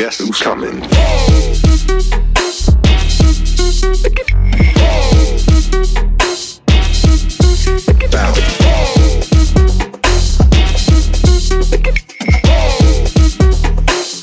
guess 0.00 0.18
who's 0.18 0.40
coming? 0.40 0.80
Bow. 8.10 8.32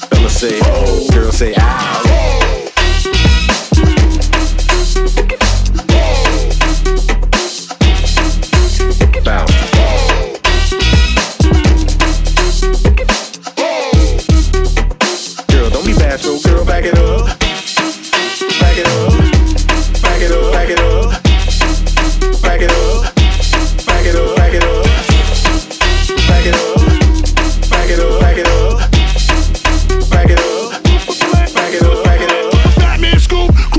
Fellas 0.09 0.39
say, 0.39 0.59
oh. 0.63 1.09
girls 1.13 1.37
say, 1.37 1.53
ow. 1.59 1.96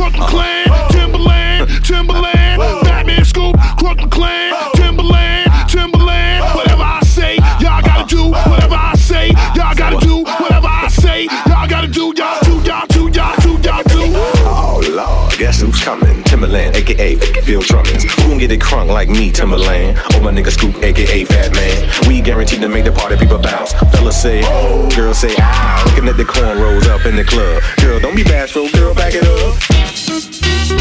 Brooklyn 0.08 0.28
clan, 0.28 0.66
Timbaland, 0.88 1.66
Timbaland, 1.82 2.80
Fatman 2.86 3.26
Scoop, 3.26 3.56
Brooklyn 3.76 4.08
clan, 4.08 4.54
Timbaland, 4.72 5.44
Timbaland. 5.68 6.54
Whatever 6.54 6.82
I 6.82 7.00
say, 7.02 7.36
y'all 7.60 7.82
gotta 7.82 8.06
do. 8.06 8.30
Whatever 8.30 8.74
I 8.74 8.94
say, 8.94 9.28
y'all 9.54 9.74
gotta 9.74 10.06
do. 10.06 10.24
Whatever 10.24 10.66
I 10.66 10.88
say, 10.88 11.24
y'all 11.46 11.68
gotta 11.68 11.88
do. 11.88 12.14
Y'all 12.16 12.40
do, 12.42 12.54
y'all 12.62 12.86
do, 12.86 13.10
y'all 13.10 13.36
do, 13.42 13.50
y'all 13.60 13.82
do. 13.82 14.00
Oh 14.48 14.80
Lord, 14.90 15.38
guess 15.38 15.60
who's 15.60 15.78
coming? 15.84 16.22
Timbaland, 16.24 16.74
aka 16.74 17.16
Bill 17.44 17.60
Drummins. 17.60 18.04
Who 18.04 18.30
gon' 18.30 18.38
get 18.38 18.50
it 18.50 18.60
crunk 18.60 18.88
like 18.88 19.10
me, 19.10 19.30
Timbaland? 19.30 20.00
Oh 20.14 20.22
my 20.22 20.32
nigga 20.32 20.50
Scoop, 20.50 20.82
aka 20.82 21.24
Fat 21.26 21.52
Man. 21.52 22.08
We 22.08 22.22
guaranteed 22.22 22.62
to 22.62 22.68
make 22.70 22.84
the 22.84 22.92
party 22.92 23.18
people 23.18 23.38
bounce. 23.38 23.74
Fellas 23.92 24.22
say, 24.22 24.40
oh, 24.46 24.88
girl 24.96 25.12
say, 25.12 25.34
ah. 25.38 25.82
Looking 25.86 26.08
at 26.08 26.16
the 26.16 26.24
cornrows 26.24 26.86
up 26.86 27.04
in 27.04 27.14
the 27.14 27.24
club. 27.24 27.62
Girl, 27.82 28.00
don't 28.00 28.16
be 28.16 28.24
bashful, 28.24 28.70
girl, 28.70 28.94
back 28.94 29.12
it 29.12 29.22
up 29.24 29.37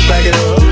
back 0.08 0.26
it 0.26 0.36
up. 0.36 0.67